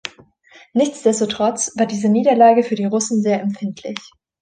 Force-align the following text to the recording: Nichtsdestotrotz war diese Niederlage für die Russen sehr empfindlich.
Nichtsdestotrotz 0.73 1.77
war 1.77 1.85
diese 1.85 2.09
Niederlage 2.09 2.63
für 2.63 2.73
die 2.73 2.85
Russen 2.85 3.21
sehr 3.21 3.39
empfindlich. 3.39 3.99